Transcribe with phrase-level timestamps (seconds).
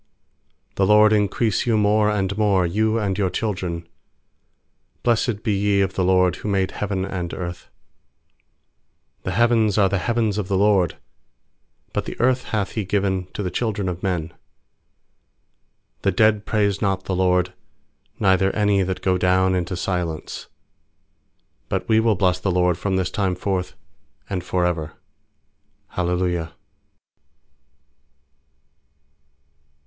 [0.77, 3.87] I4The LORD increase you more and more, You and your children.
[5.03, 7.69] lfiBIessed be ye of the LORD, Who made heaven and earth.
[9.25, 10.97] 16The heavens are the heavens of the LORD:
[11.93, 14.29] But the earth hath He given to th< children of men.
[16.01, 17.53] 17The dead praise not the LORD,
[18.19, 20.47] Neither any that go down intc silence;
[21.69, 23.75] 18But we will bless the LORD From this time forth
[24.27, 24.93] and for ever.
[25.89, 26.53] Hallelujah.